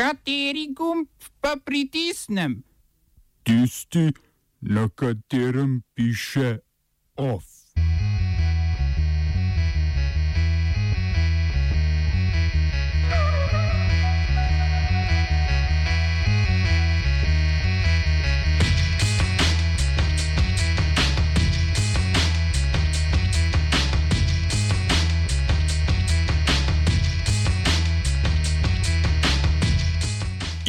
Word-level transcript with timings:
Kateri 0.00 0.72
gumb 0.72 1.08
pa 1.44 1.56
pritisnem? 1.64 2.62
Tisti, 3.44 4.06
na 4.60 4.88
katerem 4.88 5.82
piše 5.94 6.58
OF. 7.16 7.49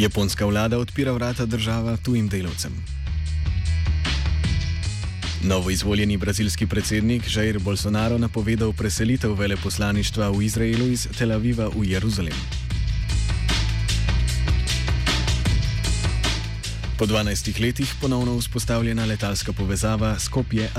Japonska 0.02 0.46
vlada 0.46 0.80
odpira 0.80 1.12
vrata 1.12 1.46
država 1.46 1.98
tujim 1.98 2.30
delavcem. 2.30 2.72
Novo 5.44 5.70
izvoljeni 5.70 6.18
brazilski 6.18 6.68
predsednik 6.68 7.24
Jair 7.36 7.60
Bolsonaro 7.60 8.18
napovedal 8.18 8.74
preselitev 8.74 9.34
veleposlaništva 9.34 10.30
v 10.30 10.44
Izraelu 10.44 10.88
iz 10.88 11.08
Tel 11.18 11.32
Aviva 11.32 11.70
v 11.76 11.86
Jeruzalem. 11.86 12.34
Po 16.98 17.06
12 17.06 17.62
letih 17.62 17.94
ponovno 18.02 18.38
vzpostavljena 18.38 19.06
letalska 19.06 19.54
povezava 19.54 20.20
Skopje 20.20 20.70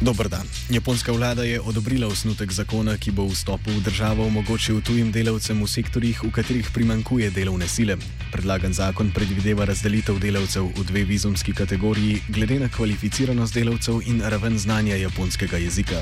Dobr 0.00 0.28
dan. 0.28 0.48
Japonska 0.70 1.12
vlada 1.12 1.44
je 1.44 1.60
odobrila 1.60 2.06
osnutek 2.08 2.52
zakona, 2.52 2.96
ki 2.96 3.12
bo 3.12 3.26
vstop 3.28 3.60
v 3.68 3.82
državo 3.84 4.24
omogočil 4.26 4.80
tujim 4.80 5.12
delavcem 5.12 5.60
v 5.60 5.68
sektorjih, 5.68 6.22
v 6.24 6.30
katerih 6.32 6.70
primankuje 6.72 7.28
delovne 7.30 7.68
sile. 7.68 7.98
Predlagan 8.32 8.72
zakon 8.72 9.10
predvideva 9.12 9.68
razdelitev 9.68 10.16
delavcev 10.16 10.72
v 10.72 10.84
dve 10.88 11.04
vizumski 11.04 11.52
kategoriji, 11.52 12.22
glede 12.32 12.56
na 12.64 12.68
kvalificiranost 12.72 13.52
delavcev 13.52 14.00
in 14.08 14.24
raven 14.24 14.56
znanja 14.58 14.96
japonskega 14.96 15.60
jezika. 15.60 16.00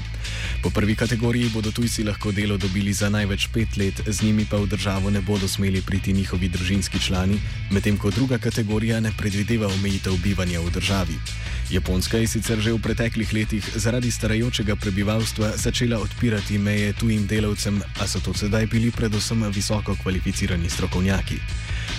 Po 0.63 0.71
prvi 0.71 0.95
kategoriji 0.95 1.51
bodo 1.51 1.75
tujci 1.75 2.07
lahko 2.07 2.31
delo 2.31 2.55
dobili 2.57 2.93
za 2.93 3.11
največ 3.11 3.49
pet 3.51 3.77
let, 3.77 3.99
z 4.07 4.23
njimi 4.23 4.47
pa 4.47 4.63
v 4.63 4.71
državo 4.71 5.11
ne 5.11 5.21
bodo 5.21 5.49
smeli 5.49 5.83
priti 5.83 6.13
njihovi 6.13 6.49
družinski 6.49 7.03
člani, 7.03 7.41
medtem 7.75 7.99
ko 7.99 8.15
druga 8.15 8.39
kategorija 8.39 9.01
ne 9.01 9.11
predvideva 9.19 9.67
omejitev 9.67 10.23
bivanja 10.23 10.61
v 10.61 10.71
državi. 10.71 11.19
Japonska 11.71 12.17
je 12.17 12.27
sicer 12.27 12.61
že 12.61 12.73
v 12.73 12.81
preteklih 12.81 13.29
letih 13.33 13.61
zaradi 13.89 14.11
starajočega 14.11 14.77
prebivalstva 14.77 15.57
začela 15.57 15.99
odpirati 15.99 16.59
meje 16.59 16.93
tujim 16.93 17.27
delavcem, 17.27 17.81
a 18.01 18.07
so 18.07 18.21
to 18.21 18.35
sedaj 18.35 18.67
bili 18.67 18.91
predvsem 18.91 19.45
visoko 19.55 19.95
kvalificirani 20.03 20.69
strokovnjaki. 20.71 21.39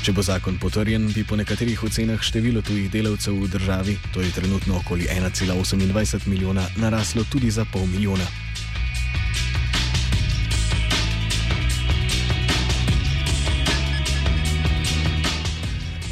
Če 0.05 0.13
bo 0.13 0.21
zakon 0.21 0.59
potrjen, 0.61 1.07
bi 1.15 1.23
po 1.25 1.39
nekaterih 1.39 1.81
ocenah 1.83 2.21
število 2.21 2.61
tujih 2.61 2.91
delavcev 2.93 3.39
v 3.41 3.49
državi, 3.55 3.97
to 4.13 4.21
je 4.21 4.29
trenutno 4.37 4.77
okoli 4.77 5.09
1,28 5.09 6.27
milijona, 6.27 6.67
naraslo 6.77 7.25
tudi 7.31 7.49
za 7.49 7.65
pol 7.65 7.89
milijona. 7.89 8.48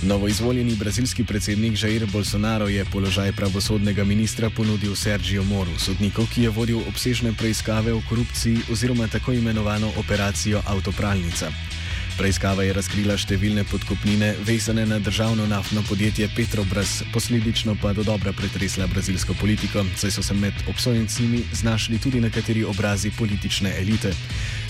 Novoizvoljeni 0.07 0.75
brazilski 0.75 1.23
predsednik 1.23 1.83
Jair 1.83 2.05
Bolsonaro 2.11 2.67
je 2.67 2.85
položaj 2.85 3.31
pravosodnega 3.31 4.03
ministra 4.03 4.49
ponudil 4.49 4.95
Sergio 4.95 5.43
Moru, 5.43 5.71
sodniku, 5.77 6.23
ki 6.33 6.43
je 6.43 6.49
vodil 6.49 6.79
obsežne 6.87 7.33
preiskave 7.37 7.93
o 7.93 8.01
korupciji 8.09 8.57
oziroma 8.71 9.07
tako 9.07 9.33
imenovano 9.33 9.91
operacijo 9.99 10.61
Avtopralnica. 10.67 11.51
Preiskava 12.17 12.63
je 12.65 12.73
razkrila 12.73 13.13
številne 13.13 13.61
podkupnine, 13.69 14.31
vezane 14.41 14.87
na 14.89 14.97
državno 14.97 15.43
naftno 15.45 15.83
podjetje 15.85 16.25
Petrobras, 16.33 17.03
posledično 17.13 17.75
pa 17.77 17.91
do 17.93 18.01
dobra 18.01 18.31
pretresla 18.33 18.87
brazilsko 18.89 19.35
politiko, 19.37 19.83
saj 20.01 20.15
so 20.15 20.23
se 20.25 20.33
med 20.33 20.63
obsojencimi 20.65 21.43
znašli 21.59 21.99
tudi 22.01 22.17
nekateri 22.23 22.63
obrazi 22.65 23.11
politične 23.13 23.75
elite. 23.77 24.15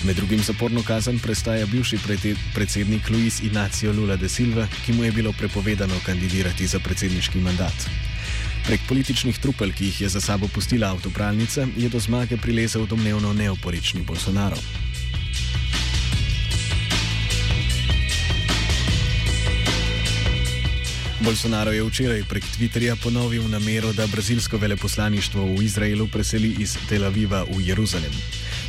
Med 0.03 0.19
drugim 0.19 0.43
zaporno 0.43 0.83
kazen 0.83 1.21
prestaja 1.23 1.69
bivši 1.71 2.01
predsednik 2.53 3.07
Luis 3.15 3.39
Inacio 3.39 3.95
Lula 3.95 4.19
de 4.19 4.27
Silva, 4.27 4.67
ki 4.83 4.97
mu 4.97 5.07
je 5.07 5.13
bilo 5.15 5.31
prepovedano 5.31 6.01
kandidirati 6.05 6.67
za 6.67 6.83
predsedniški 6.83 7.39
mandat. 7.47 7.87
Prek 8.67 8.83
političnih 8.89 9.39
trupel, 9.39 9.71
ki 9.71 9.87
jih 9.87 10.01
je 10.01 10.11
za 10.17 10.21
sabo 10.21 10.51
pustila 10.51 10.91
avtopralnica, 10.91 11.63
je 11.79 11.87
do 11.87 12.03
zmage 12.03 12.35
prilezel 12.43 12.83
domnevno 12.91 13.31
neoporični 13.33 14.03
Bolsonaro. 14.03 14.59
Bolsonaro 21.27 21.71
je 21.75 21.83
včeraj 21.83 22.21
prek 22.23 22.45
Twitterja 22.55 22.95
ponovil 23.03 23.43
namero, 23.51 23.91
da 23.93 24.07
brazilsko 24.07 24.57
veleposlaništvo 24.57 25.43
v 25.45 25.63
Izraelu 25.63 26.07
preseli 26.07 26.55
iz 26.59 26.77
Tel 26.89 27.03
Aviva 27.03 27.43
v 27.43 27.67
Jeruzalem. 27.67 28.11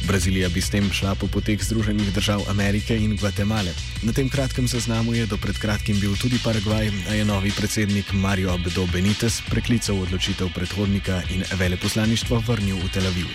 Brazilija 0.07 0.49
bi 0.49 0.61
s 0.61 0.71
tem 0.71 0.91
šla 0.93 1.15
po 1.15 1.27
potek 1.27 1.63
Združenih 1.63 2.11
držav 2.15 2.43
Amerike 2.51 2.97
in 2.97 3.17
Gvatemale. 3.17 3.71
Na 4.03 4.13
tem 4.13 4.29
kratkem 4.29 4.69
seznamu 4.69 5.15
je 5.15 5.27
do 5.27 5.37
pred 5.37 5.59
kratkim 5.59 6.01
bil 6.01 6.17
tudi 6.19 6.43
Paragvaj, 6.45 6.91
a 7.11 7.15
je 7.15 7.25
novi 7.25 7.55
predsednik 7.55 8.13
Mario 8.13 8.51
Abdo 8.51 8.87
Benitez 8.93 9.39
preklical 9.51 10.03
odločitev 10.03 10.51
predhodnika 10.55 11.23
in 11.31 11.47
veleposlaništvo 11.55 12.43
vrnil 12.47 12.77
v 12.77 12.91
Tel 12.91 13.07
Aviv. 13.07 13.31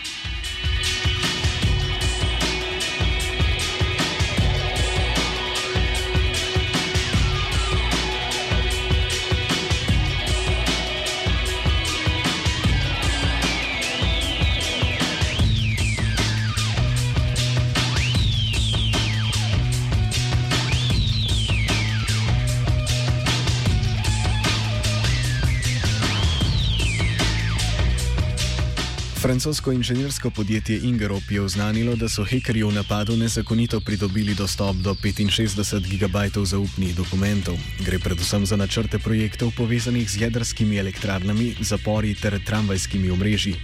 Francosko 29.33 29.71
inženirsko 29.71 30.29
podjetje 30.29 30.77
Ingerop 30.83 31.31
je 31.31 31.41
oznanilo, 31.41 31.95
da 31.95 32.09
so 32.09 32.21
hekerji 32.23 32.63
v 32.63 32.71
napadu 32.71 33.15
nezakonito 33.17 33.79
pridobili 33.79 34.35
dostop 34.35 34.75
do 34.75 34.93
65 34.93 35.89
GB 35.89 36.45
zaupnih 36.45 36.95
dokumentov. 36.95 37.57
Gre 37.85 37.99
predvsem 37.99 38.45
za 38.45 38.55
načrte 38.55 38.99
projektov 38.99 39.51
povezanih 39.57 40.09
z 40.09 40.21
jedrskimi 40.21 40.77
elektrarnami, 40.77 41.55
zapori 41.61 42.13
ter 42.13 42.37
tramvajskimi 42.45 43.09
omrežji. 43.09 43.55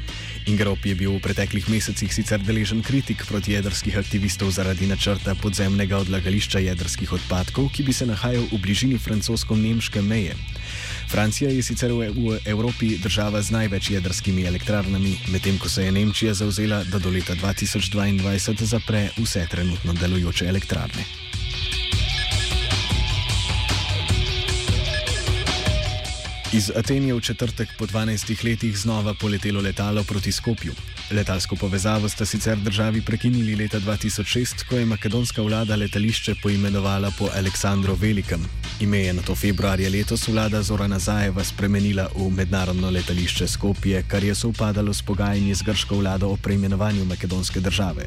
Ingerop 0.47 0.85
je 0.85 0.96
bil 0.96 1.12
v 1.12 1.22
preteklih 1.22 1.69
mesecih 1.69 2.13
sicer 2.13 2.41
deležen 2.41 2.81
kritik 2.81 3.22
proti 3.30 3.53
jedrskih 3.53 3.97
aktivistov 3.97 4.50
zaradi 4.50 4.90
načrta 4.90 5.36
podzemnega 5.36 6.01
odlagališča 6.01 6.66
jedrskih 6.66 7.13
odpadkov, 7.13 7.69
ki 7.69 7.84
bi 7.84 7.94
se 7.94 8.09
nahajal 8.09 8.50
v 8.50 8.57
bližini 8.57 8.97
francosko-nemške 8.97 10.01
meje. 10.01 10.34
Francija 11.09 11.50
je 11.50 11.64
sicer 11.64 11.92
v 11.92 12.38
Evropi 12.46 12.97
država 12.97 13.42
z 13.42 13.52
največ 13.52 13.90
jedrskimi 13.90 14.46
elektrarnami, 14.46 15.18
medtem 15.31 15.58
ko 15.58 15.70
se 15.70 15.86
je 15.86 15.92
Nemčija 15.92 16.34
zauzela, 16.34 16.84
da 16.84 17.00
do 17.00 17.09
leta 17.09 17.34
2022 17.36 18.66
zapre 18.66 19.09
vse 19.18 19.48
trenutno 19.50 19.94
delujoče 19.94 20.46
elektrarne. 20.46 21.03
Iz 26.53 26.72
Aten 26.75 27.06
je 27.08 27.14
v 27.14 27.22
četrtek 27.22 27.69
po 27.78 27.86
12 27.86 28.46
letih 28.46 28.78
znova 28.78 29.14
poletelo 29.14 29.62
letalo 29.62 30.03
proti 30.03 30.31
Skopju. 30.31 30.74
Letalsko 31.12 31.56
povezavo 31.56 32.09
sta 32.09 32.25
sicer 32.25 32.58
državi 32.58 33.01
prekinili 33.01 33.56
leta 33.56 33.80
2006, 33.80 34.66
ko 34.69 34.75
je 34.75 34.86
makedonska 34.86 35.42
vlada 35.42 35.75
letališče 35.75 36.36
poimenovala 36.44 37.12
po 37.18 37.30
Aleksandru 37.38 37.95
Velikem. 37.95 38.45
Ime 38.80 38.98
je 38.98 39.13
na 39.13 39.22
to 39.22 39.36
februarja 39.36 39.89
letos 39.89 40.28
vlada 40.28 40.62
Zorana 40.63 41.00
Zajeva 41.00 41.44
spremenila 41.44 42.07
v 42.16 42.30
mednarodno 42.30 42.89
letališče 42.89 43.48
Skopje, 43.48 44.04
kar 44.07 44.24
je 44.24 44.36
sovpadalo 44.36 44.94
s 44.94 45.01
pogajanji 45.01 45.56
z 45.56 45.63
grško 45.63 45.95
vlado 45.95 46.30
o 46.30 46.38
preimenovanju 46.38 47.06
makedonske 47.06 47.60
države. 47.60 48.06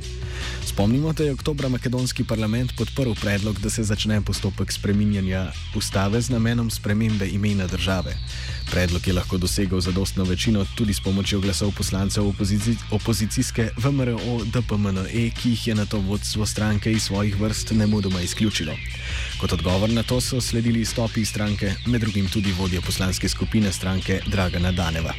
Spomnimo, 0.66 1.12
da 1.12 1.24
je 1.24 1.32
oktober 1.32 1.68
makedonski 1.68 2.24
parlament 2.24 2.72
podprl 2.78 3.12
predlog, 3.20 3.58
da 3.60 3.70
se 3.70 3.82
začne 3.82 4.20
postopek 4.22 4.72
spreminjanja 4.72 5.52
ustave 5.76 6.20
z 6.20 6.30
namenom 6.30 6.70
spremembe 6.70 7.28
imena 7.28 7.66
države. 7.66 8.16
Predlog 8.70 9.06
je 9.06 9.12
lahko 9.12 9.38
dosegel 9.38 9.80
zadostno 9.80 10.24
večino 10.24 10.64
tudi 10.74 10.94
s 10.94 11.00
pomočjo 11.00 11.40
glasov 11.40 11.72
poslancev 11.76 12.28
opozici 12.28 12.76
opozicijske 12.92 13.68
VMRO 13.76 14.44
DPMNE, 14.44 15.30
ki 15.36 15.50
jih 15.50 15.66
je 15.68 15.74
na 15.74 15.86
to 15.86 15.98
vodstvo 15.98 16.46
stranke 16.46 16.92
iz 16.92 17.02
svojih 17.02 17.40
vrst 17.40 17.70
ne 17.70 17.86
mudoma 17.86 18.20
izključilo. 18.20 18.72
Kot 19.40 19.52
odgovor 19.52 19.90
na 19.90 20.02
to 20.02 20.20
so 20.20 20.40
sledili 20.40 20.84
stopi 20.84 21.24
stranke, 21.24 21.74
med 21.86 22.00
drugim 22.00 22.28
tudi 22.28 22.52
vodja 22.58 22.80
poslanske 22.80 23.28
skupine 23.28 23.72
stranke 23.72 24.20
Dragana 24.26 24.72
Daneva. 24.72 25.14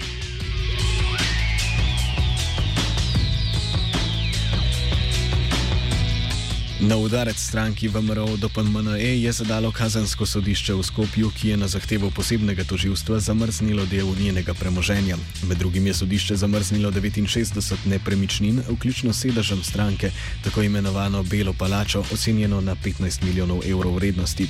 Na 6.93 6.97
udarec 6.97 7.39
stranki 7.39 7.87
VMRO 7.87 8.37
do 8.37 8.49
PMNE 8.49 9.21
je 9.21 9.31
zadalo 9.31 9.71
kazansko 9.71 10.25
sodišče 10.25 10.73
v 10.77 10.83
Skopju, 10.83 11.31
ki 11.33 11.47
je 11.49 11.55
na 11.57 11.67
zahtevo 11.67 12.11
posebnega 12.13 12.63
toživstva 12.69 13.17
zamrznilo 13.19 13.85
del 13.89 14.13
njenega 14.19 14.53
premoženja. 14.53 15.17
Med 15.49 15.57
drugim 15.57 15.87
je 15.87 15.93
sodišče 15.93 16.35
zamrznilo 16.35 16.91
69 16.91 17.89
nepremičnin, 17.89 18.61
vključno 18.69 19.13
sedežem 19.13 19.63
stranke, 19.63 20.11
tako 20.43 20.61
imenovano 20.61 21.23
Belo 21.23 21.53
palačo, 21.53 22.03
ocenjeno 22.13 22.61
na 22.61 22.75
15 22.75 23.23
milijonov 23.23 23.65
evrov 23.65 23.95
vrednosti. 23.95 24.47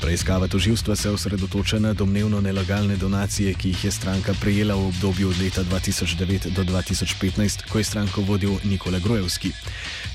Preiskava 0.00 0.48
toživstva 0.48 0.96
se 0.96 1.10
osredotoča 1.10 1.78
na 1.78 1.92
domnevno 1.92 2.40
nelegalne 2.40 2.96
donacije, 2.96 3.54
ki 3.54 3.68
jih 3.68 3.84
je 3.84 3.90
stranka 3.90 4.34
prejela 4.40 4.74
v 4.74 4.86
obdobju 4.86 5.28
od 5.28 5.38
leta 5.38 5.62
2009 5.64 6.50
do 6.50 6.64
2015, 6.64 7.70
ko 7.70 7.78
je 7.78 7.84
stranko 7.84 8.20
vodil 8.20 8.58
Nikola 8.64 8.98
Grojevski. 8.98 9.52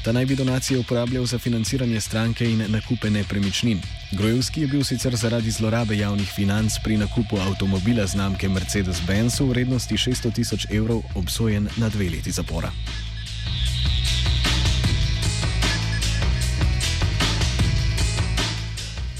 Ta 0.03 0.11
naj 0.11 0.25
bi 0.25 0.35
donacije 0.35 0.79
uporabljal 0.79 1.25
za 1.25 1.39
financiranje 1.39 2.01
stranke 2.01 2.45
in 2.45 2.63
nakupe 2.67 3.09
nepremičnin. 3.09 3.81
Grojevski 4.11 4.61
je 4.61 4.67
bil 4.67 4.83
sicer 4.83 5.15
zaradi 5.15 5.51
zlorabe 5.51 5.97
javnih 5.97 6.31
financ 6.35 6.73
pri 6.83 6.97
nakupu 6.97 7.37
avtomobila 7.37 8.07
znamke 8.07 8.49
Mercedes-Benz 8.49 9.39
v 9.39 9.49
vrednosti 9.49 9.95
600 9.95 10.33
tisoč 10.33 10.65
evrov 10.71 11.01
obsojen 11.15 11.69
na 11.77 11.89
dve 11.89 12.09
leti 12.09 12.31
zapora. 12.31 12.71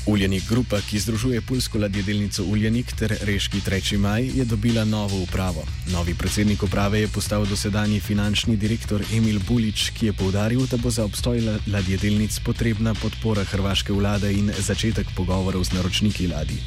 Uljenik 0.09 0.49
Grupa, 0.49 0.81
ki 0.81 0.99
združuje 0.99 1.41
pulsko 1.41 1.77
ladjedelnico 1.77 2.43
Uljenik 2.43 2.93
ter 2.97 3.13
reški 3.21 3.59
3. 3.61 3.97
maj, 3.97 4.23
je 4.25 4.45
dobila 4.45 4.85
novo 4.85 5.21
upravo. 5.21 5.65
Novi 5.93 6.15
predsednik 6.17 6.63
uprave 6.63 6.99
je 6.99 7.07
postal 7.07 7.45
dosedanji 7.45 7.99
finančni 7.99 8.57
direktor 8.57 9.03
Emil 9.13 9.39
Bulič, 9.47 9.89
ki 9.89 10.05
je 10.05 10.13
povdaril, 10.13 10.65
da 10.71 10.77
bo 10.77 10.89
za 10.89 11.05
obstoj 11.05 11.43
ladjedelnic 11.67 12.39
potrebna 12.39 12.93
podpora 12.93 13.43
hrvaške 13.43 13.93
vlade 13.93 14.33
in 14.33 14.49
začetek 14.57 15.13
pogovorov 15.15 15.63
z 15.63 15.77
naročniki 15.77 16.27
ladij. 16.27 16.57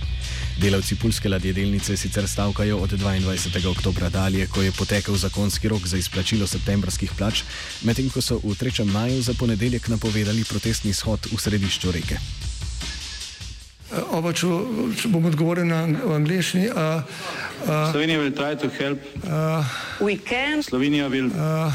Delavci 0.62 0.94
pulske 0.94 1.28
ladjedelnice 1.28 1.96
sicer 1.96 2.28
stavkajo 2.28 2.78
od 2.78 2.92
22. 2.92 3.66
oktobra 3.66 4.08
dalje, 4.08 4.46
ko 4.46 4.62
je 4.62 4.72
potekel 4.72 5.16
zakonski 5.16 5.68
rok 5.68 5.86
za 5.86 5.98
izplačilo 5.98 6.46
septembrskih 6.46 7.10
plač, 7.18 7.42
medtem 7.82 8.10
ko 8.10 8.22
so 8.22 8.38
v 8.38 8.54
3. 8.54 8.84
maju 8.84 9.22
za 9.22 9.34
ponedeljek 9.34 9.88
napovedali 9.88 10.44
protestni 10.44 10.92
shod 10.92 11.26
v 11.32 11.42
središču 11.42 11.92
reke. 11.92 12.22
Oba, 13.92 14.32
če, 14.32 14.48
če 14.96 15.08
bom 15.12 15.26
odgovoril 15.28 15.66
na 15.68 15.82
angliški. 15.84 16.70
Uh, 16.72 17.02
uh, 17.68 17.90
Slovenija 17.92 18.22
bo 18.22 18.30
poskušala 18.30 18.96
pomagati. 19.98 20.62
Slovenija 20.64 21.08
bo 21.08 21.14
naredila 21.14 21.70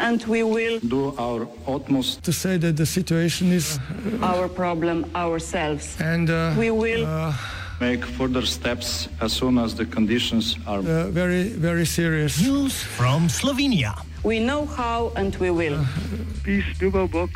naš 0.00 1.46
utmost, 1.66 2.20
da 2.26 2.32
bo 2.32 2.48
rekla, 2.48 2.72
da 2.72 2.82
je 2.82 2.86
situacija 2.86 3.48
naš 4.20 4.48
problem, 4.56 5.04
ourselves. 5.14 5.94
In 6.00 6.26
da 6.26 6.54
bomo 6.56 6.82
naredili 6.82 7.06
nadaljnje 7.80 8.02
korake, 8.18 9.08
as 9.20 9.32
soon 9.32 9.58
as 9.58 9.74
the 9.74 9.86
conditions 9.94 10.56
are 10.66 10.82
zelo, 10.82 11.84
zelo 11.84 12.10
resni. 12.10 12.48
News 12.48 12.74
from 12.96 13.28
Slovenija. 13.28 13.94
We 14.22 14.38
know 14.38 14.66
how 14.66 15.12
and 15.16 15.36
we 15.40 15.50
will. 15.50 15.78
Peace, 16.44 16.66
ljubav, 16.80 17.08
Bog. 17.10 17.30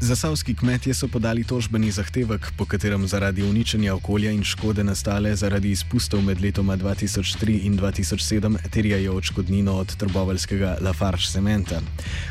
Zasavski 0.00 0.54
kmetje 0.54 0.94
so 0.94 1.08
podali 1.08 1.44
tožbeni 1.44 1.90
zahtevek, 1.90 2.52
po 2.56 2.64
katerem 2.64 3.06
zaradi 3.06 3.42
uničenja 3.42 3.94
okolja 3.94 4.30
in 4.30 4.44
škode 4.44 4.84
nastale 4.84 5.32
zaradi 5.36 5.70
izpustov 5.70 6.20
med 6.22 6.40
letoma 6.40 6.76
2003 6.76 7.64
in 7.64 7.78
2007 7.78 8.58
terjajo 8.70 9.16
odškodnino 9.16 9.72
od 9.72 9.96
trboveljskega 9.96 10.76
Lafarge 10.80 11.24
Cementa, 11.32 11.80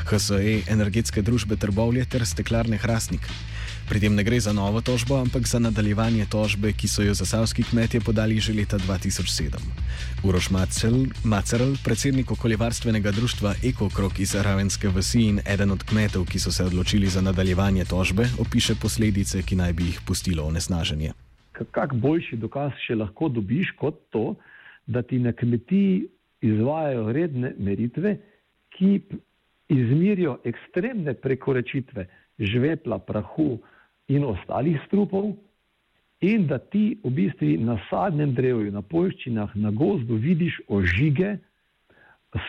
HSE, 0.05 0.61
energetske 0.67 1.21
družbe 1.21 1.55
Trbovlje 1.55 2.05
ter 2.05 2.25
steklarne 2.25 2.77
Hrastnik. 2.77 3.25
Pri 3.85 4.01
tem 4.01 4.15
ne 4.17 4.23
gre 4.25 4.39
za 4.41 4.49
novo 4.53 4.81
tožbo, 4.81 5.21
ampak 5.21 5.45
za 5.45 5.59
nadaljevanje 5.61 6.25
tožbe, 6.25 6.73
ki 6.73 6.87
so 6.89 7.05
jo 7.05 7.13
zasavski 7.13 7.63
kmetje 7.63 8.01
podali 8.01 8.39
že 8.41 8.53
leta 8.53 8.77
2007. 8.81 9.61
Uroš 10.25 10.49
Macerl, 11.23 11.77
predsednik 11.85 12.31
okoljevarstvenega 12.31 13.11
društva 13.11 13.53
Ekokrok 13.63 14.19
iz 14.19 14.33
Ravenske 14.35 14.89
vasi 14.89 15.21
in 15.29 15.39
eden 15.45 15.71
od 15.71 15.83
kmetov, 15.85 16.25
ki 16.25 16.39
so 16.39 16.51
se 16.51 16.65
odločili 16.65 17.07
za 17.07 17.21
nadaljevanje 17.21 17.85
tožbe, 17.85 18.25
opiše 18.39 18.73
posledice, 18.81 19.43
ki 19.45 19.55
naj 19.55 19.73
bi 19.73 19.83
jih 19.83 20.01
pustilo 20.07 20.43
onesnaženje. 20.49 21.13
Kak 21.71 21.93
boljši 21.93 22.41
dokaz 22.41 22.73
še 22.87 22.97
lahko 22.97 23.29
dobiš 23.29 23.71
kot 23.77 24.01
to, 24.09 24.33
da 24.87 25.01
ti 25.01 25.19
na 25.19 25.33
kmetiji 25.33 26.07
izvajajo 26.41 27.11
redne 27.13 27.53
meritve, 27.57 28.17
ki 28.73 28.99
izmirijo 29.69 30.39
ekstremne 30.43 31.13
prekoračitve 31.13 32.07
žvepla, 32.39 32.99
prahu, 32.99 33.59
in 34.07 34.23
ostalih 34.23 34.79
strupov, 34.87 35.33
in 36.21 36.47
da 36.47 36.57
ti 36.57 36.97
v 37.03 37.09
bistvu 37.09 37.57
na 37.65 37.77
sadnem 37.89 38.33
drevju, 38.33 38.71
na 38.71 38.81
poljščinah, 38.81 39.55
na 39.55 39.71
gozdu 39.71 40.15
vidiš 40.15 40.59
ožige, 40.67 41.37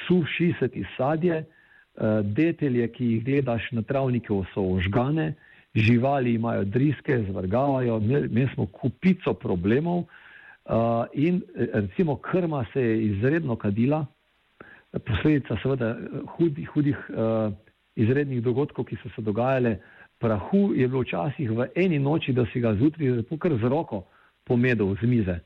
sušiseti 0.06 0.84
sadje, 0.96 1.44
eh, 1.44 2.22
detelje, 2.22 2.88
ki 2.92 3.04
jih 3.04 3.24
gledaš 3.24 3.72
na 3.72 3.82
travniku, 3.82 4.44
so 4.54 4.62
ožgane, 4.76 5.34
živali 5.74 6.34
imajo 6.34 6.64
driske, 6.64 7.18
zvrgavajo, 7.30 8.00
mi 8.30 8.48
smo 8.54 8.66
kupico 8.66 9.34
problemov 9.34 10.04
eh, 10.04 10.72
in 11.14 11.42
recimo 11.72 12.16
krma 12.16 12.64
se 12.72 12.82
je 12.82 13.02
izredno 13.06 13.56
kadila, 13.56 14.06
posledica 15.04 15.56
seveda 15.62 15.96
hudih, 16.36 16.68
hudih 16.68 16.96
eh, 17.10 17.50
izrednih 17.96 18.42
dogodkov, 18.42 18.84
ki 18.84 18.96
so 19.02 19.10
se 19.14 19.22
dogajale 19.22 19.78
prahu 20.18 20.74
je 20.74 20.88
bilo 20.88 21.02
včasih 21.02 21.50
v 21.50 21.68
eni 21.74 21.98
noči, 21.98 22.32
da 22.32 22.46
si 22.52 22.60
ga 22.60 22.74
zjutraj 22.74 23.22
kar 23.38 23.52
z 23.60 23.68
roko 23.68 24.04
pomedel 24.44 24.94
z 25.00 25.06
mize. 25.06 25.38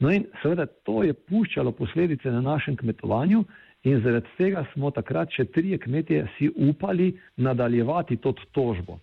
No 0.00 0.10
in 0.10 0.26
seveda 0.42 0.66
to 0.66 1.02
je 1.02 1.14
puščalo 1.14 1.72
posledice 1.72 2.30
na 2.30 2.40
našem 2.40 2.76
kmetovanju 2.76 3.44
in 3.84 4.00
zaradi 4.02 4.26
tega 4.38 4.64
smo 4.72 4.90
takrat 4.90 5.30
še 5.30 5.44
trije 5.44 5.78
kmetje 5.78 6.26
si 6.38 6.50
upali 6.56 7.12
nadaljevati 7.36 8.16
to 8.16 8.34
tožbo. 8.52 8.98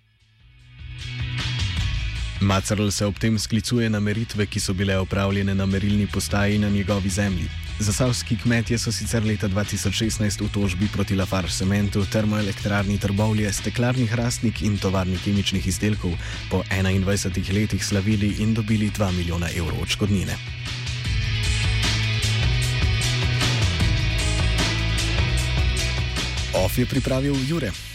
Macerl 2.41 2.89
se 2.89 3.05
ob 3.05 3.19
tem 3.21 3.37
sklicuje 3.37 3.89
na 3.89 3.99
meritve, 3.99 4.45
ki 4.45 4.59
so 4.59 4.73
bile 4.73 4.97
opravljene 4.97 5.55
na 5.55 5.65
merilni 5.65 6.07
postaji 6.13 6.57
na 6.59 6.69
njegovi 6.69 7.09
zemlji. 7.09 7.70
Zasavski 7.81 8.37
kmetje 8.37 8.77
so 8.77 8.91
sicer 8.93 9.25
leta 9.25 9.47
2016 9.49 10.41
v 10.45 10.49
tožbi 10.53 10.85
proti 10.93 11.15
Lafarge 11.17 11.49
cementu, 11.49 12.05
termoelektrarni 12.05 12.99
Trbovlje, 13.01 13.49
steklarni 13.53 14.05
Hrastnik 14.05 14.61
in 14.61 14.77
tovarni 14.77 15.17
kemičnih 15.17 15.67
izdelkov 15.67 16.13
po 16.49 16.61
21 16.69 17.53
letih 17.53 17.81
slavili 17.85 18.35
in 18.45 18.53
dobili 18.53 18.91
2 18.93 19.11
milijona 19.17 19.49
evrov 19.49 19.81
odškodnine. 19.81 20.37
OF 26.53 26.77
je 26.77 26.85
pripravil 26.85 27.35
Jure. 27.49 27.90